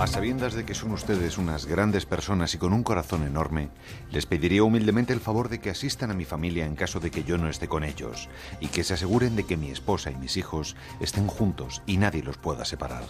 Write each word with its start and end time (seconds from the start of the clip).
A 0.00 0.06
sabiendas 0.06 0.54
de 0.54 0.64
que 0.64 0.74
son 0.74 0.92
ustedes 0.92 1.36
unas 1.36 1.66
grandes 1.66 2.06
personas 2.06 2.54
y 2.54 2.58
con 2.58 2.72
un 2.72 2.82
corazón 2.82 3.22
enorme, 3.22 3.68
les 4.10 4.24
pediría 4.24 4.64
humildemente 4.64 5.12
el 5.12 5.20
favor 5.20 5.50
de 5.50 5.60
que 5.60 5.68
asistan 5.68 6.10
a 6.10 6.14
mi 6.14 6.24
familia 6.24 6.64
en 6.64 6.74
caso 6.74 7.00
de 7.00 7.10
que 7.10 7.22
yo 7.22 7.36
no 7.36 7.50
esté 7.50 7.68
con 7.68 7.84
ellos 7.84 8.30
y 8.60 8.68
que 8.68 8.82
se 8.82 8.94
aseguren 8.94 9.36
de 9.36 9.44
que 9.44 9.58
mi 9.58 9.70
esposa 9.70 10.10
y 10.10 10.16
mis 10.16 10.38
hijos 10.38 10.74
estén 11.00 11.26
juntos 11.26 11.82
y 11.84 11.98
nadie 11.98 12.22
los 12.22 12.38
pueda 12.38 12.64
separar. 12.64 13.02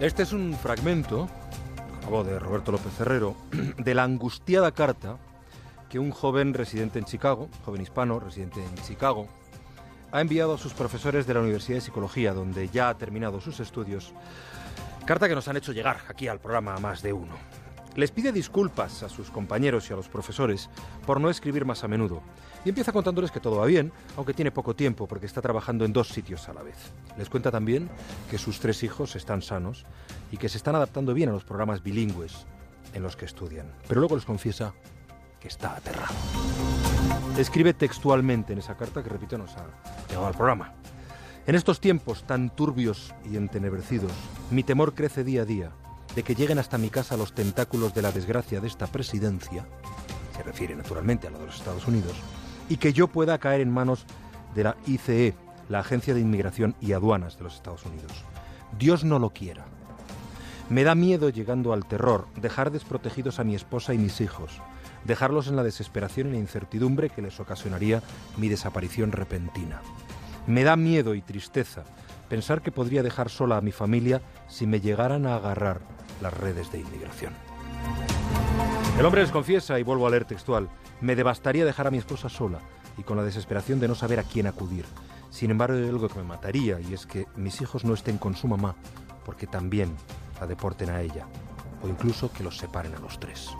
Este 0.00 0.24
es 0.24 0.34
un 0.34 0.52
fragmento, 0.52 1.30
de 2.26 2.38
Roberto 2.38 2.70
López 2.70 3.00
Herrero, 3.00 3.34
de 3.78 3.94
la 3.94 4.04
angustiada 4.04 4.72
carta 4.72 5.16
que 5.88 5.98
un 5.98 6.10
joven 6.10 6.52
residente 6.52 6.98
en 6.98 7.06
Chicago, 7.06 7.48
joven 7.64 7.80
hispano 7.80 8.20
residente 8.20 8.62
en 8.62 8.74
Chicago, 8.84 9.28
ha 10.12 10.20
enviado 10.20 10.54
a 10.54 10.58
sus 10.58 10.74
profesores 10.74 11.26
de 11.26 11.32
la 11.32 11.40
Universidad 11.40 11.78
de 11.78 11.80
Psicología, 11.80 12.34
donde 12.34 12.68
ya 12.68 12.90
ha 12.90 12.98
terminado 12.98 13.40
sus 13.40 13.60
estudios, 13.60 14.12
Carta 15.04 15.28
que 15.28 15.34
nos 15.34 15.48
han 15.48 15.58
hecho 15.58 15.72
llegar 15.72 15.98
aquí 16.08 16.28
al 16.28 16.40
programa 16.40 16.74
a 16.74 16.80
más 16.80 17.02
de 17.02 17.12
uno. 17.12 17.34
Les 17.94 18.10
pide 18.10 18.32
disculpas 18.32 19.02
a 19.02 19.10
sus 19.10 19.30
compañeros 19.30 19.88
y 19.88 19.92
a 19.92 19.96
los 19.96 20.08
profesores 20.08 20.70
por 21.06 21.20
no 21.20 21.28
escribir 21.28 21.66
más 21.66 21.84
a 21.84 21.88
menudo. 21.88 22.22
Y 22.64 22.70
empieza 22.70 22.90
contándoles 22.90 23.30
que 23.30 23.38
todo 23.38 23.58
va 23.58 23.66
bien, 23.66 23.92
aunque 24.16 24.32
tiene 24.32 24.50
poco 24.50 24.74
tiempo 24.74 25.06
porque 25.06 25.26
está 25.26 25.42
trabajando 25.42 25.84
en 25.84 25.92
dos 25.92 26.08
sitios 26.08 26.48
a 26.48 26.54
la 26.54 26.62
vez. 26.62 26.76
Les 27.18 27.28
cuenta 27.28 27.50
también 27.50 27.90
que 28.30 28.38
sus 28.38 28.60
tres 28.60 28.82
hijos 28.82 29.14
están 29.14 29.42
sanos 29.42 29.84
y 30.32 30.38
que 30.38 30.48
se 30.48 30.56
están 30.56 30.74
adaptando 30.74 31.12
bien 31.12 31.28
a 31.28 31.32
los 31.32 31.44
programas 31.44 31.82
bilingües 31.82 32.46
en 32.94 33.02
los 33.02 33.14
que 33.14 33.26
estudian. 33.26 33.70
Pero 33.86 34.00
luego 34.00 34.16
les 34.16 34.24
confiesa 34.24 34.72
que 35.38 35.48
está 35.48 35.76
aterrado. 35.76 36.14
Escribe 37.36 37.74
textualmente 37.74 38.54
en 38.54 38.60
esa 38.60 38.74
carta 38.74 39.02
que, 39.02 39.10
repito, 39.10 39.36
nos 39.36 39.54
ha 39.56 39.66
llegado 40.08 40.26
al 40.26 40.34
programa. 40.34 40.72
En 41.46 41.54
estos 41.54 41.78
tiempos 41.78 42.24
tan 42.26 42.48
turbios 42.48 43.14
y 43.30 43.36
entenebrecidos, 43.36 44.12
mi 44.50 44.62
temor 44.62 44.94
crece 44.94 45.24
día 45.24 45.42
a 45.42 45.44
día 45.44 45.70
de 46.14 46.22
que 46.22 46.34
lleguen 46.34 46.58
hasta 46.58 46.78
mi 46.78 46.90
casa 46.90 47.16
los 47.16 47.34
tentáculos 47.34 47.94
de 47.94 48.02
la 48.02 48.12
desgracia 48.12 48.60
de 48.60 48.68
esta 48.68 48.86
presidencia, 48.86 49.66
se 50.36 50.42
refiere 50.42 50.76
naturalmente 50.76 51.26
a 51.26 51.30
la 51.30 51.38
de 51.38 51.46
los 51.46 51.56
Estados 51.56 51.86
Unidos, 51.88 52.14
y 52.68 52.76
que 52.76 52.92
yo 52.92 53.08
pueda 53.08 53.38
caer 53.38 53.60
en 53.60 53.72
manos 53.72 54.06
de 54.54 54.64
la 54.64 54.76
ICE, 54.86 55.34
la 55.68 55.80
Agencia 55.80 56.14
de 56.14 56.20
Inmigración 56.20 56.76
y 56.80 56.92
Aduanas 56.92 57.36
de 57.36 57.44
los 57.44 57.54
Estados 57.54 57.84
Unidos. 57.84 58.12
Dios 58.78 59.04
no 59.04 59.18
lo 59.18 59.30
quiera. 59.30 59.64
Me 60.70 60.84
da 60.84 60.94
miedo, 60.94 61.28
llegando 61.30 61.72
al 61.72 61.86
terror, 61.86 62.26
dejar 62.40 62.70
desprotegidos 62.70 63.38
a 63.38 63.44
mi 63.44 63.54
esposa 63.54 63.92
y 63.92 63.98
mis 63.98 64.20
hijos, 64.20 64.60
dejarlos 65.04 65.48
en 65.48 65.56
la 65.56 65.62
desesperación 65.62 66.28
y 66.28 66.32
la 66.32 66.38
incertidumbre 66.38 67.10
que 67.10 67.22
les 67.22 67.38
ocasionaría 67.40 68.02
mi 68.36 68.48
desaparición 68.48 69.12
repentina. 69.12 69.82
Me 70.46 70.64
da 70.64 70.76
miedo 70.76 71.14
y 71.14 71.22
tristeza 71.22 71.84
pensar 72.34 72.62
que 72.62 72.72
podría 72.72 73.04
dejar 73.04 73.30
sola 73.30 73.58
a 73.58 73.60
mi 73.60 73.70
familia 73.70 74.20
si 74.48 74.66
me 74.66 74.80
llegaran 74.80 75.24
a 75.24 75.36
agarrar 75.36 75.82
las 76.20 76.34
redes 76.34 76.72
de 76.72 76.80
inmigración. 76.80 77.32
El 78.98 79.06
hombre 79.06 79.20
les 79.22 79.30
confiesa, 79.30 79.78
y 79.78 79.84
vuelvo 79.84 80.04
a 80.04 80.10
leer 80.10 80.24
textual, 80.24 80.68
me 81.00 81.14
devastaría 81.14 81.64
dejar 81.64 81.86
a 81.86 81.92
mi 81.92 81.98
esposa 81.98 82.28
sola 82.28 82.58
y 82.98 83.04
con 83.04 83.16
la 83.16 83.22
desesperación 83.22 83.78
de 83.78 83.86
no 83.86 83.94
saber 83.94 84.18
a 84.18 84.24
quién 84.24 84.48
acudir. 84.48 84.84
Sin 85.30 85.52
embargo, 85.52 85.78
hay 85.78 85.88
algo 85.88 86.08
que 86.08 86.18
me 86.18 86.24
mataría 86.24 86.80
y 86.80 86.92
es 86.92 87.06
que 87.06 87.28
mis 87.36 87.60
hijos 87.60 87.84
no 87.84 87.94
estén 87.94 88.18
con 88.18 88.34
su 88.34 88.48
mamá 88.48 88.74
porque 89.24 89.46
también 89.46 89.94
la 90.40 90.48
deporten 90.48 90.90
a 90.90 91.02
ella 91.02 91.28
o 91.84 91.88
incluso 91.88 92.32
que 92.32 92.42
los 92.42 92.58
separen 92.58 92.96
a 92.96 92.98
los 92.98 93.20
tres. 93.20 93.50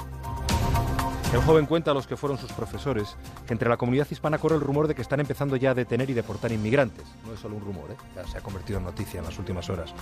El 1.35 1.41
joven 1.41 1.67
cuenta 1.67 1.91
a 1.91 1.95
los 1.95 2.07
que 2.07 2.17
fueron 2.17 2.39
sus 2.39 2.53
profesores 2.53 3.17
que 3.45 3.55
entre 3.55 3.69
la 3.69 3.77
comunidad 3.77 4.07
hispana 4.09 4.39
corre 4.39 4.55
el 4.55 4.61
rumor 4.61 4.87
de 4.87 4.95
que 4.95 5.03
están 5.03 5.19
empezando 5.19 5.57
ya 5.57 5.73
a 5.73 5.75
detener 5.75 6.09
y 6.09 6.15
deportar 6.15 6.53
inmigrantes. 6.53 7.05
No 7.27 7.35
es 7.35 7.41
solo 7.41 7.57
un 7.57 7.61
rumor, 7.61 7.91
¿eh? 7.91 7.97
ya 8.15 8.25
se 8.25 8.39
ha 8.39 8.41
convertido 8.41 8.79
en 8.79 8.85
noticia 8.85 9.19
en 9.19 9.25
las 9.25 9.37
últimas 9.37 9.69
horas. 9.69 9.93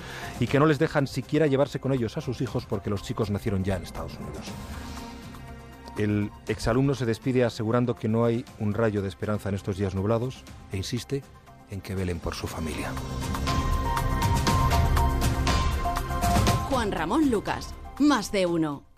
Y 0.41 0.47
que 0.47 0.59
no 0.59 0.67
les 0.67 0.79
dejan 0.79 1.07
siquiera 1.07 1.47
llevarse 1.47 1.81
con 1.81 1.95
ellos 1.95 2.19
a 2.19 2.21
sus 2.21 2.43
hijos 2.43 2.67
porque 2.67 2.91
los 2.91 3.03
chicos 3.03 3.31
nacieron 3.31 3.65
ya 3.65 3.77
en 3.77 3.83
Estados 3.83 4.19
Unidos. 4.19 4.45
El 5.97 6.31
exalumno 6.49 6.95
se 6.95 7.07
despide 7.07 7.45
asegurando 7.45 7.95
que 7.97 8.09
no 8.09 8.27
hay 8.27 8.45
un 8.59 8.75
rayo 8.75 9.01
de 9.01 9.09
esperanza 9.09 9.49
en 9.49 9.55
estos 9.55 9.79
días 9.79 9.95
nublados 9.95 10.45
e 10.71 10.77
insiste 10.77 11.23
en 11.71 11.81
que 11.81 11.95
velen 11.95 12.19
por 12.19 12.35
su 12.35 12.47
familia. 12.47 12.93
Juan 16.69 16.93
Ramón 16.93 17.31
Lucas, 17.31 17.75
más 17.99 18.31
de 18.33 18.45
uno. 18.45 18.92